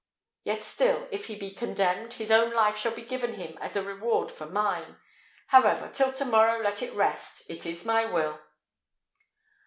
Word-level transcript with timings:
Yet 0.43 0.63
still, 0.63 1.07
if 1.11 1.27
he 1.27 1.35
be 1.35 1.51
condemned, 1.51 2.13
his 2.13 2.31
own 2.31 2.53
life 2.55 2.75
shall 2.75 2.91
be 2.91 3.03
given 3.03 3.35
him 3.35 3.55
as 3.61 3.75
a 3.75 3.83
reward 3.83 4.31
for 4.31 4.47
mine. 4.47 4.97
However, 5.49 5.91
till 5.93 6.11
tomorrow 6.11 6.59
let 6.59 6.81
it 6.81 6.93
rest. 6.93 7.47
It 7.51 7.67
is 7.67 7.85
my 7.85 8.07
will!" 8.07 8.39